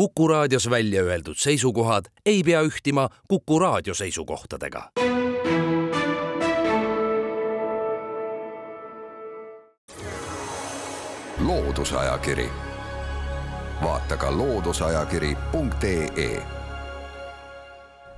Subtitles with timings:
[0.00, 4.90] Kuku raadios välja öeldud seisukohad ei pea ühtima Kuku raadio seisukohtadega.
[11.38, 12.50] loodusajakiri,
[13.82, 16.42] vaata ka looduseajakiri.ee.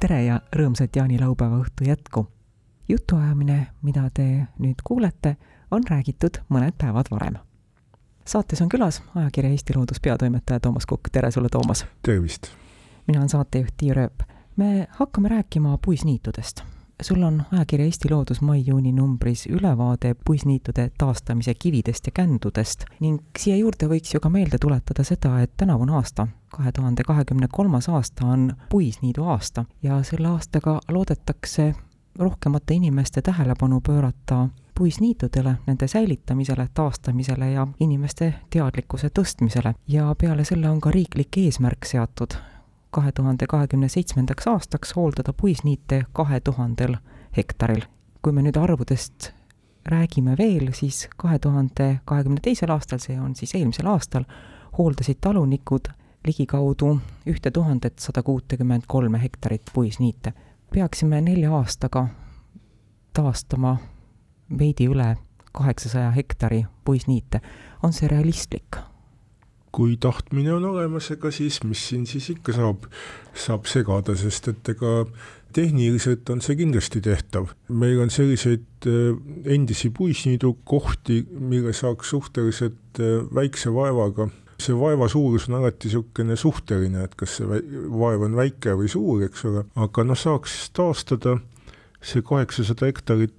[0.01, 2.27] tere ja rõõmsat jaanilaupäeva õhtu jätku.
[2.89, 5.37] jutuajamine, mida te nüüd kuulete,
[5.71, 7.52] on räägitud mõned päevad varem
[8.25, 11.87] saates on külas ajakirja Eesti Loodus peatoimetaja Toomas Kukk, tere sulle, Toomas!
[12.03, 12.47] tervist!
[13.07, 14.23] mina olen saatejuht Tiia Rööp.
[14.57, 16.63] me hakkame rääkima puisniitudest.
[17.03, 23.57] sul on ajakirja Eesti Loodus mai-juuni numbris ülevaade puisniitude taastamise kividest ja kändudest ning siia
[23.57, 28.27] juurde võiks ju ka meelde tuletada seda, et tänavune aasta, kahe tuhande kahekümne kolmas aasta
[28.27, 31.75] on puisniidu aasta ja selle aastaga loodetakse
[32.19, 34.49] rohkemate inimeste tähelepanu pöörata
[34.83, 41.87] puisniitudele, nende säilitamisele, taastamisele ja inimeste teadlikkuse tõstmisele ja peale selle on ka riiklik eesmärk
[41.87, 42.35] seatud
[42.91, 46.97] kahe tuhande kahekümne seitsmendaks aastaks hooldada puisniite kahe tuhandel
[47.37, 47.85] hektaril.
[48.23, 49.31] kui me nüüd arvudest
[49.87, 54.27] räägime veel, siis kahe tuhande kahekümne teisel aastal, see on siis eelmisel aastal,
[54.79, 55.93] hooldasid talunikud
[56.27, 60.33] ligikaudu ühte tuhandet sada kuutekümmet kolme hektarit puisniite.
[60.75, 62.09] peaksime nelja aastaga
[63.15, 63.77] taastama
[64.59, 65.17] veidi üle
[65.53, 67.41] kaheksasaja hektari puisniite.
[67.83, 68.77] on see realistlik?
[69.73, 72.85] kui tahtmine on olemas, ega siis, mis siin siis ikka saab,
[73.33, 75.07] saab segada, sest et ega
[75.57, 77.55] tehniliselt on see kindlasti tehtav.
[77.69, 79.17] meil on selliseid äh,
[79.55, 84.29] endisi puisniidukohti, mille saaks suhteliselt äh, väikse vaevaga
[84.63, 89.25] see vaeva suurus on alati niisugune suhteline, et kas see vaev on väike või suur,
[89.27, 91.39] eks ole, aga noh, saaks taastada
[92.03, 93.35] see kaheksasada hektarit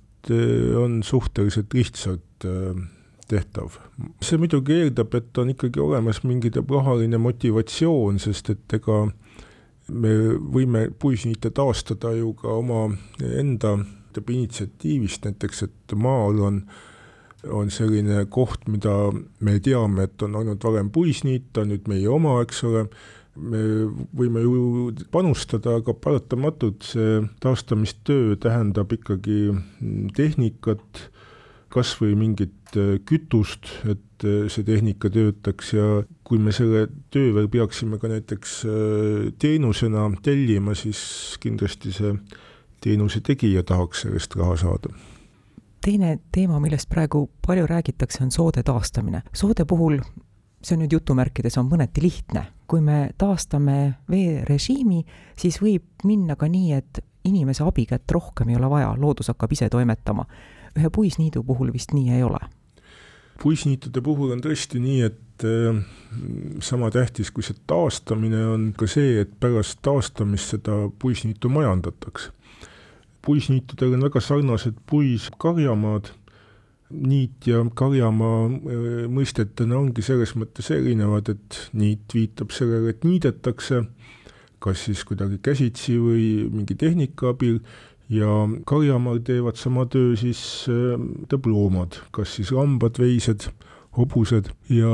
[0.80, 2.84] on suhteliselt lihtsalt eh,
[3.28, 3.80] tehtav.
[4.22, 9.04] see muidugi eeldab, et on ikkagi olemas mingi rahaline motivatsioon, sest et ega
[9.92, 10.14] me
[10.56, 12.86] võime puisniite taastada ju ka oma
[13.20, 13.78] enda
[14.14, 16.66] initsiatiivist, näiteks et maal on
[17.52, 18.94] on selline koht, mida
[19.44, 22.86] me teame, et on olnud varem puisniit, ta on nüüd meie oma, eks ole,
[23.36, 23.61] me
[24.16, 29.54] võime ju panustada, aga paratamatult see taastamistöö tähendab ikkagi
[30.17, 31.08] tehnikat,
[31.73, 35.88] kas või mingit äh, kütust, et äh, see tehnika töötaks ja
[36.27, 41.02] kui me selle töö veel peaksime ka näiteks äh, teenusena tellima, siis
[41.42, 42.14] kindlasti see
[42.83, 44.94] teenuse tegija tahaks sellest raha saada
[45.83, 49.20] teine teema, millest praegu palju räägitakse, on soode taastamine.
[49.36, 49.98] soode puhul
[50.64, 52.48] see on nüüd jutumärkides, on mõneti lihtne.
[52.73, 55.04] Kui me taastame veerežiimi,
[55.38, 59.70] siis võib minna ka nii, et inimese abikätt rohkem ei ole vaja, loodus hakkab ise
[59.70, 60.26] toimetama.
[60.73, 62.39] ühe puisniidu puhul vist nii ei ole.
[63.44, 65.83] puisniitude puhul on tõesti nii, et äh,
[66.66, 72.32] sama tähtis kui see taastamine on ka see, et pärast taastamist seda puisniitu majandatakse.
[73.22, 76.10] puisniitudel on väga sarnased puiskarjamaad
[76.89, 83.83] niit ja karjamaa äh, mõistetena ongi selles mõttes erinevad, et niit viitab sellele, et niidetakse,
[84.64, 87.60] kas siis kuidagi käsitsi või mingi tehnika abil,
[88.14, 88.27] ja
[88.70, 90.98] karjamaal teevad sama töö siis äh,
[91.32, 93.48] tõbloomad, kas siis lambad, veised,
[93.98, 94.50] hobused.
[94.73, 94.92] Ja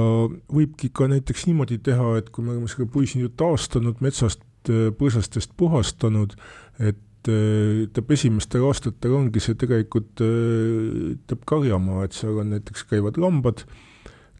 [0.52, 5.56] võibki ka näiteks niimoodi teha, et kui me oleme selle puisniidu taastanud, metsast, äh, põõsastest
[5.58, 6.36] puhastanud,
[6.80, 13.66] et ütleb, esimestel aastatel ongi see tegelikult ütleb karjamaa, et seal on näiteks käivad lambad,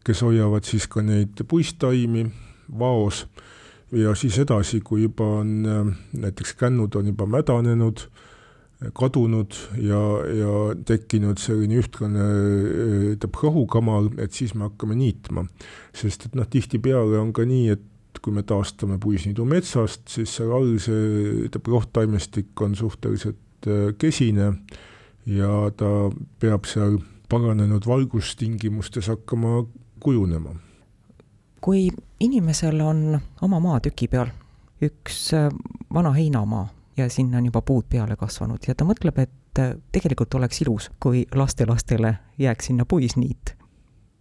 [0.06, 2.24] kes hoiavad siis ka neid puistaimi
[2.80, 3.26] vaos
[3.92, 5.52] ja siis edasi, kui juba on
[6.16, 8.06] näiteks kännud on juba mädanenud,
[8.96, 10.00] kadunud ja,
[10.32, 10.52] ja
[10.88, 12.26] tekkinud selline ühtlane
[13.12, 15.44] ütleb rõhukamal, et siis me hakkame niitma.
[15.92, 17.84] sest et noh, tihtipeale on ka nii, et
[18.22, 24.52] kui me taastame puisniidu metsast, siis seal all see, rohttaimestik on suhteliselt äh, kesine
[25.26, 26.10] ja ta
[26.40, 26.98] peab seal
[27.30, 29.64] paranenud valgustingimustes hakkama
[30.00, 30.54] kujunema.
[31.60, 31.88] kui
[32.20, 34.32] inimesel on oma maatüki peal
[34.82, 35.48] üks äh,
[35.94, 40.34] vana heinamaa ja sinna on juba puud peale kasvanud ja ta mõtleb, et äh, tegelikult
[40.34, 43.59] oleks ilus, kui lastelastele jääks sinna puisniit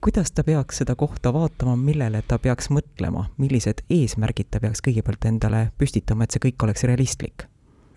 [0.01, 5.25] kuidas ta peaks seda kohta vaatama, millele ta peaks mõtlema, millised eesmärgid ta peaks kõigepealt
[5.28, 7.50] endale püstitama, et see kõik oleks realistlik?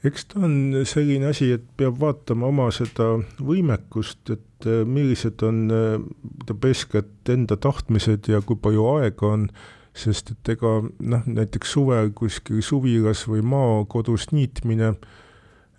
[0.03, 0.55] eks ta on
[0.89, 7.31] selline asi, et peab vaatama oma seda võimekust, et äh, millised on, ütleb äh, eeskätt
[7.31, 9.47] enda tahtmised ja kui palju aega on,
[9.95, 14.95] sest et ega noh, näiteks suvel kuskil suvilas või maakodus niitmine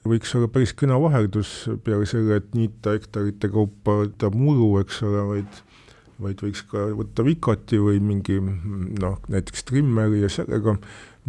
[0.07, 1.51] võiks olla päris kena vaheldus
[1.83, 5.61] peale selle, et niita hektarite kaupa ta muru, eks ole, vaid
[6.21, 10.77] vaid võiks ka võtta vikati või mingi noh, näiteks trimmeri ja sellega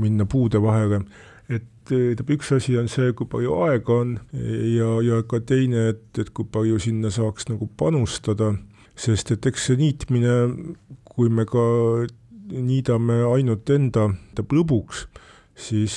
[0.01, 1.05] minna puude vahele,
[1.49, 6.07] et tähendab, üks asi on see, kui palju aega on ja, ja ka teine, et,
[6.19, 8.55] et kui palju sinna saaks nagu panustada,
[8.97, 10.37] sest et eks see niitmine,
[11.15, 11.65] kui me ka
[12.55, 15.07] niidame ainult enda lõbuks,
[15.55, 15.97] siis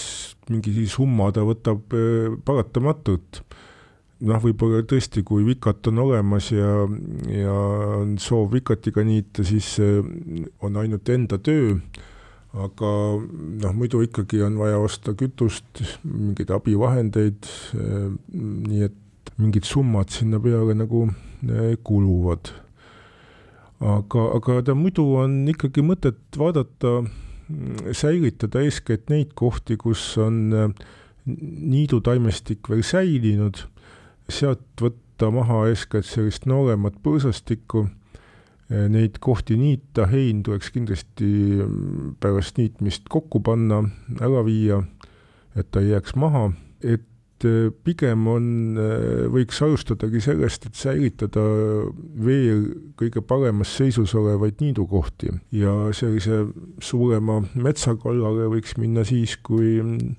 [0.52, 3.42] mingi summa ta võtab eh, paratamatult
[4.26, 6.74] noh, võib-olla tõesti, kui vikat on olemas ja,
[7.32, 7.56] ja
[8.02, 9.76] on soov vikatiga niita, siis
[10.66, 11.76] on ainult enda töö,
[12.58, 12.92] aga
[13.64, 19.04] noh, muidu ikkagi on vaja osta kütust, mingeid abivahendeid, nii et
[19.38, 21.06] mingid summad sinna peale nagu
[21.46, 22.52] eh, kuluvad.
[23.78, 27.04] aga, aga ta muidu on ikkagi mõtet vaadata,
[27.94, 30.88] säilitada eeskätt neid kohti, kus on eh,
[31.28, 33.68] niidutaimestik veel säilinud
[34.32, 37.88] sealt võtta maha eeskätt sellist nooremat põõsastikku,
[38.70, 41.28] eh, neid kohti niita, hein tuleks kindlasti
[41.64, 43.84] mm, pärast niitmist kokku panna,
[44.22, 44.84] ära viia,
[45.56, 46.50] et ta ei jääks maha,
[46.84, 48.50] et eh, pigem on,
[48.82, 51.46] eh, võiks alustadagi sellest, et säilitada
[52.28, 52.68] veel
[53.00, 56.44] kõige paremas seisus olevaid niidukohti ja sellise
[56.84, 60.14] suurema metsa kallale võiks minna siis, kui mm,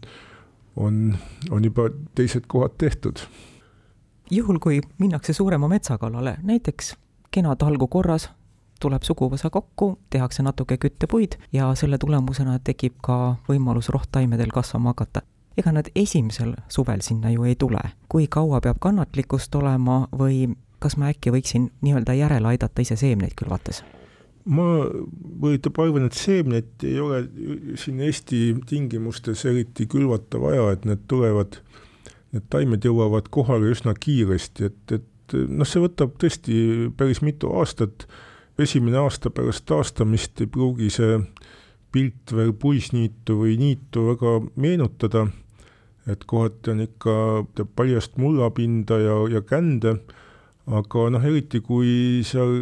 [0.81, 1.15] on,
[1.51, 3.21] on juba teised kohad tehtud
[4.31, 6.97] juhul, kui minnakse suurema metsa kallale, näiteks
[7.31, 8.31] kena talgu korras,
[8.81, 15.23] tuleb suguvõsa kokku, tehakse natuke küttepuid ja selle tulemusena tekib ka võimalus rohttaimedel kasvama hakata.
[15.59, 17.81] ega nad esimesel suvel sinna ju ei tule.
[18.09, 23.35] kui kaua peab kannatlikkust olema või kas ma äkki võiksin nii-öelda järele aidata ise seemneid
[23.35, 23.83] külvates?
[24.45, 24.65] ma
[25.43, 27.25] võitab arvan, et seemneid ei ole
[27.77, 31.61] siin Eesti tingimustes eriti külvata vaja, et need tulevad
[32.35, 36.59] need taimed jõuavad kohale üsna kiiresti, et, et noh, see võtab tõesti
[36.97, 38.07] päris mitu aastat,
[38.59, 41.19] esimene aasta pärast taastamist ei pruugi see
[41.95, 45.29] pilt veel puisniitu või niitu väga meenutada,
[46.09, 47.15] et kohati on ikka
[47.77, 49.99] paljast mullapinda ja, ja kände
[50.69, 52.59] aga noh, eriti kui seal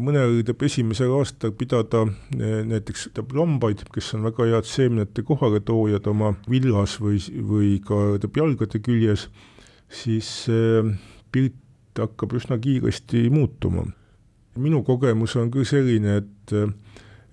[0.00, 2.06] mõnel teeb esimesel aastal pidada
[2.38, 7.20] eh, näiteks lambaid, kes on väga head seemnete kohaletoojad oma villas või,
[7.52, 9.28] või ka jalgade küljes,
[9.90, 10.30] siis
[11.32, 11.58] pilt
[11.98, 13.84] hakkab üsna kiiresti muutuma.
[14.56, 16.54] minu kogemus on küll selline, et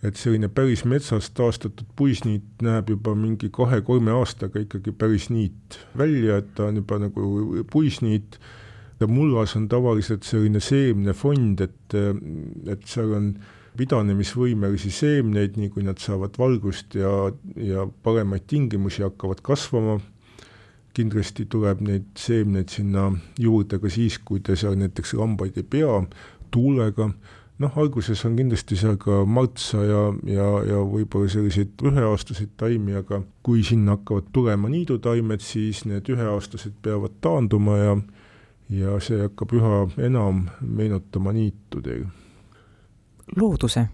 [0.05, 6.37] et selline päris metsast taastatud puisniit näeb juba mingi kahe-kolme aastaga ikkagi päris niit välja,
[6.37, 8.37] et ta on juba nagu puisniit
[8.99, 11.97] ja mullas on tavaliselt selline seemnefond, et,
[12.67, 13.31] et seal on
[13.77, 17.11] pidanemisvõimelisi seemneid, nii kui nad saavad valgust ja,
[17.61, 19.99] ja paremaid tingimusi, hakkavad kasvama,
[20.97, 25.99] kindlasti tuleb neid seemneid sinna juurde ka siis, kui te seal näiteks lambaid ei pea,
[26.53, 27.11] tuulega,
[27.61, 33.21] noh, alguses on kindlasti seal ka maltsa ja, ja, ja võib-olla selliseid üheaastaseid taimi, aga
[33.45, 37.97] kui sinna hakkavad tulema niidutaimed, siis need üheaastased peavad taanduma ja
[38.69, 42.05] ja see hakkab üha enam meenutama niitu teil.
[43.35, 43.87] looduse,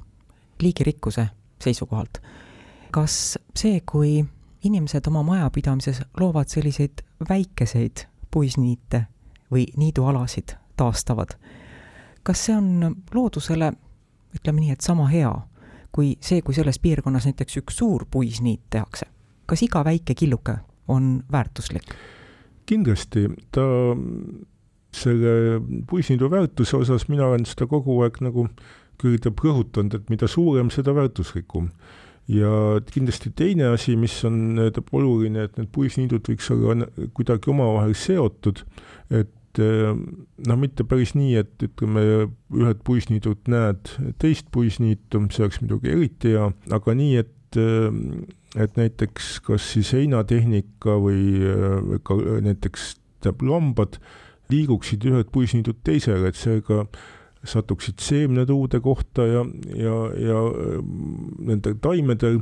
[0.62, 1.28] liigirikkuse
[1.62, 2.22] seisukohalt,
[2.92, 4.25] kas see, kui
[4.64, 9.06] inimesed oma majapidamises loovad selliseid väikeseid puisniite
[9.52, 11.38] või niidualasid taastavad,
[12.24, 13.74] kas see on loodusele,
[14.36, 15.34] ütleme nii, et sama hea
[15.94, 19.06] kui see, kui selles piirkonnas näiteks üks suur puisniit tehakse?
[19.46, 21.94] kas iga väike killuke on väärtuslik?
[22.65, 23.62] kindlasti, ta
[24.98, 25.60] selle
[25.90, 28.48] puisniidu väärtuse osas mina olen seda kogu aeg nagu
[29.04, 31.70] üritab rõhutanud, et mida suurem, seda väärtuslikum.
[32.32, 34.56] ja kindlasti teine asi, mis on
[34.96, 38.62] oluline, et need puisniidud võiks olla kuidagi omavahel seotud,
[39.12, 42.06] et noh, mitte päris nii, et ütleme,
[42.56, 43.92] ühed puisniidud näed
[44.24, 47.32] teist puisniitu, see oleks muidugi eriti hea, aga nii, et
[48.54, 54.00] et näiteks kas siis heinatehnika või ka näiteks tähendab lambad
[54.52, 56.84] liiguksid ühed puisniidud teisele, et seega
[57.44, 59.44] satuksid seemned uude kohta ja,
[59.76, 60.44] ja, ja
[60.80, 62.40] mm, nendel taimedel,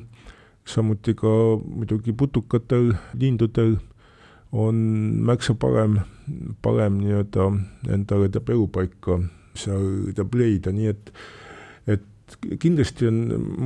[0.68, 1.32] samuti ka
[1.66, 3.80] muidugi putukatel, lindudel
[4.52, 4.76] on
[5.26, 6.02] märksa parem,
[6.62, 7.48] parem nii-öelda
[7.90, 9.18] endale teab elupaika
[9.58, 11.12] seal teab leida, nii et,
[11.90, 13.22] et kindlasti on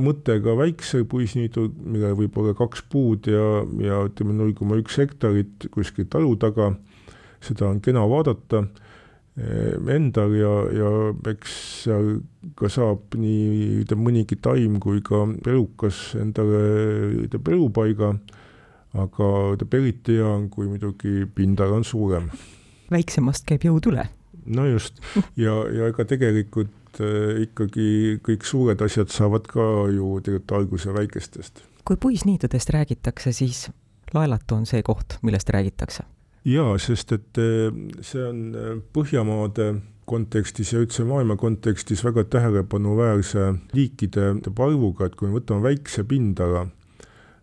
[0.06, 4.98] mõte ka väiksel puisniidul, millel võib olla kaks puud ja, ja ütleme, null koma üks
[5.02, 6.72] hektarit kuskil talu taga
[7.42, 8.62] seda on kena vaadata
[9.36, 10.90] eh, endal ja, ja
[11.32, 12.10] eks seal
[12.58, 18.14] ka saab nii mõnigi taim kui ka elukas endale elupaiga,
[18.96, 19.30] aga
[19.72, 22.30] eriti hea on, kui muidugi pindala on suurem.
[22.90, 24.08] väiksemast käib jõud üle.
[24.46, 25.02] no just,
[25.36, 30.94] ja, ja ega tegelikult et äh, ikkagi kõik suured asjad saavad ka ju tegelikult alguse
[30.94, 31.62] väikestest.
[31.84, 33.70] kui puisniitudest räägitakse, siis
[34.14, 36.04] laelatu on see koht, millest räägitakse?
[36.46, 37.68] Jaa, sest et äh,
[38.06, 38.40] see on
[38.94, 39.74] Põhjamaade
[40.06, 46.66] kontekstis ja üldse maailma kontekstis väga tähelepanuväärse liikide arvuga, et kui me võtame väikse pindala,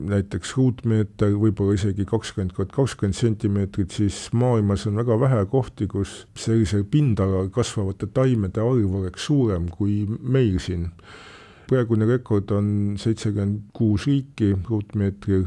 [0.04, 6.24] näiteks ruutmeeter, võib-olla isegi kakskümmend kord kakskümmend sentimeetrit, siis maailmas on väga vähe kohti, kus
[6.40, 10.90] sellisel pindalal kasvavate taimede arv oleks suurem kui meil siin.
[11.68, 15.46] praegune rekord on seitsekümmend kuus riiki ruutmeetril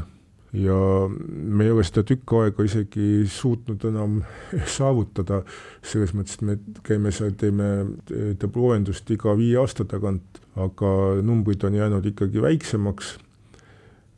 [0.53, 4.21] ja me ei ole seda tükk aega isegi suutnud enam
[4.77, 5.41] saavutada,
[5.85, 7.69] selles mõttes, et me käime seal, teeme,
[8.07, 10.91] teeb loendust iga viie aasta tagant, aga
[11.25, 13.17] numbrid on jäänud ikkagi väiksemaks.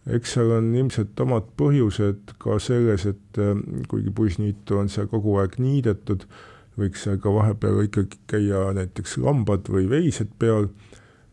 [0.10, 3.58] eks seal on ilmselt omad põhjused ka selles, et äh,
[3.90, 6.26] kuigi puisniitu on seal kogu aeg niidetud,
[6.80, 10.70] võiks seal ka vahepeal ikkagi käia näiteks lambad või veised peal,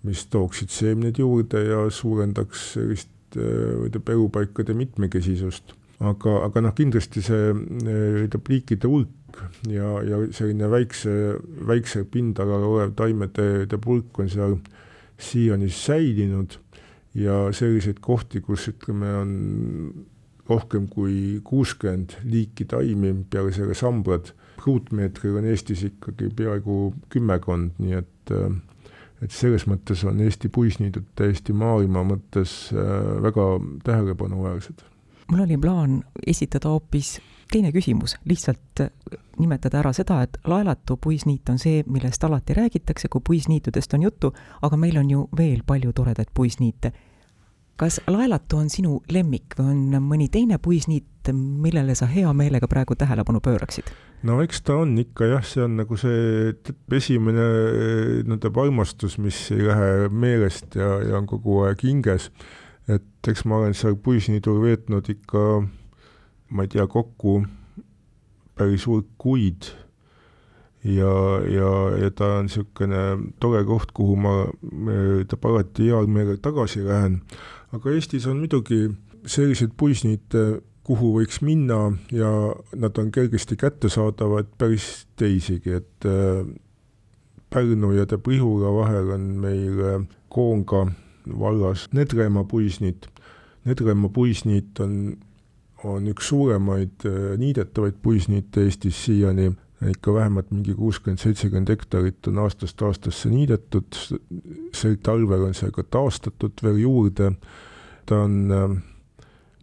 [0.03, 5.75] mis tooksid seemned juurde ja suurendaks sellist ütleb, elupaikade mitmekesisust.
[6.00, 7.52] aga, aga noh, kindlasti see
[8.26, 9.40] ütleb, liikide hulk
[9.71, 11.37] ja, ja selline väikse,
[11.69, 14.59] väikse pindalal olev taimede ütleb, hulk on seal
[15.16, 16.59] siiani säilinud
[17.16, 19.33] ja selliseid kohti, kus ütleme, on
[20.49, 24.31] rohkem kui kuuskümmend liiki taimi, peale selle sambrad,
[24.62, 28.52] ruutmeetril on Eestis ikkagi peaaegu kümmekond, nii et äh,
[29.26, 32.83] et selles mõttes on Eesti puisniidud täiesti maailma mõttes äh,
[33.23, 33.47] väga
[33.85, 34.85] tähelepanuväärsed.
[35.30, 37.16] mul oli plaan esitada hoopis
[37.50, 38.90] teine küsimus, lihtsalt äh,
[39.38, 44.33] nimetada ära seda, et laelatu puisniit on see, millest alati räägitakse, kui puisniitudest on juttu,
[44.62, 46.92] aga meil on ju veel palju toredaid puisniite.
[47.76, 52.95] kas laelatu on sinu lemmik või on mõni teine puisniit, millele sa hea meelega praegu
[52.95, 53.90] tähelepanu pööraksid?
[54.25, 56.54] No eks ta on ikka jah, see on nagu see
[56.96, 57.46] esimene
[58.26, 62.30] nii-öelda armastus, mis ei lähe meelest ja, ja on kogu aeg hinges.
[62.88, 65.40] et eks ma olen seal puisniidul veetnud ikka,
[66.54, 67.40] ma ei tea, kokku
[68.56, 69.68] päris hulk kuid
[70.87, 71.12] ja,
[71.50, 73.02] ja, ja ta on niisugune
[73.42, 74.37] tore koht, kuhu ma
[75.20, 77.20] ütleb alati heal meelel tagasi lähen.
[77.75, 78.87] aga Eestis on muidugi
[79.26, 80.46] selliseid puisniite
[80.87, 82.31] kuhu võiks minna ja
[82.78, 86.47] nad on kergesti kättesaadavad päris teisigi, et äh,
[87.50, 90.87] Pärnu ja Prihula vahel on meil äh, Koonga
[91.26, 93.09] vallas Nedremaa puisniit.
[93.66, 95.16] Nedremaa puisniit on,
[95.85, 99.50] on üks suuremaid äh, niidetavaid puisniite Eestis siiani,
[99.90, 103.99] ikka vähemalt mingi kuuskümmend, seitsekümmend hektarit on aastast aastasse niidetud,
[104.75, 107.35] sel talvel on see ka taastatud veel juurde,
[108.07, 108.83] ta on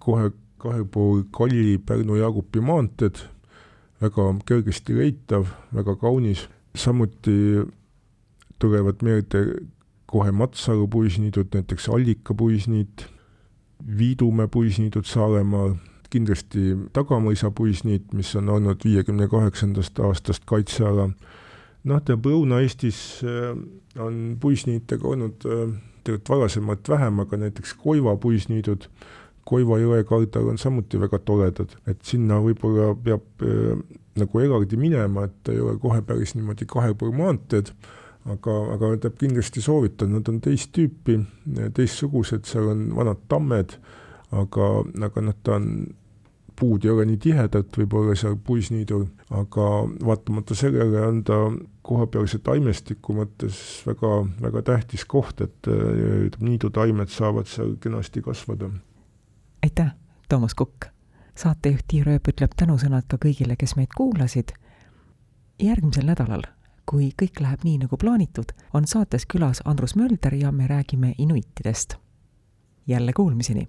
[0.03, 0.29] kohe
[0.63, 3.19] kahel pool Kalli Pärnu-Jaagupi maanteed,
[4.01, 7.63] väga kergesti leitav, väga kaunis, samuti
[8.59, 9.43] tulevad meelde
[10.07, 13.07] kohe Matsalu puisniidud, näiteks Allika puisniit,
[13.97, 15.73] Viidumäe puisniidud Saaremaal,
[16.13, 21.09] kindlasti Tagamõisa puisniit, mis on olnud viiekümne kaheksandast aastast kaitseala.
[21.83, 23.57] noh, teab Lõuna-Eestis äh,
[23.99, 28.87] on puisniitega olnud äh, tegelikult varasemalt vähem, aga näiteks Koiva puisniidud
[29.43, 33.81] Koiva jõe kaldal on samuti väga toredad, et sinna võib-olla peab äh,
[34.19, 37.73] nagu eraldi minema, et ei ole kohe päris niimoodi kahel pool maanteed,
[38.29, 41.17] aga, aga tähendab kindlasti soovitan, nad on teist tüüpi,
[41.75, 43.75] teistsugused, seal on vanad tammed,
[44.31, 44.69] aga,
[45.09, 45.67] aga noh, ta on,
[46.53, 49.69] puud ei ole nii tihedalt võib-olla seal puisniidul, aga
[50.05, 51.39] vaatamata sellele on ta
[51.83, 53.57] kohapealse taimestiku mõttes
[53.87, 58.69] väga, väga tähtis koht, et äh, niidutaimed saavad seal kenasti kasvada
[59.63, 59.91] aitäh,
[60.29, 60.85] Toomas Kukk!
[61.35, 64.51] saatejuht Tiir Ööp ütleb tänusõnad ka kõigile, kes meid kuulasid.
[65.61, 66.41] järgmisel nädalal,
[66.85, 71.95] kui kõik läheb nii, nagu plaanitud, on saates külas Andrus Mölder ja me räägime inuitidest.
[72.87, 73.67] jälle kuulmiseni!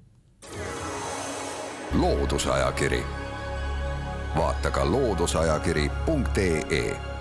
[1.93, 3.05] loodusajakiri,
[4.37, 7.14] vaata ka looduseajakiri.ee